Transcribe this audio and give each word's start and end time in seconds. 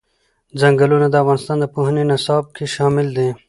ځنګلونه 0.59 1.07
د 1.09 1.15
افغانستان 1.23 1.57
د 1.59 1.65
پوهنې 1.73 2.03
نصاب 2.11 2.45
کې 2.55 2.65
شامل 2.75 3.07
دي. 3.17 3.29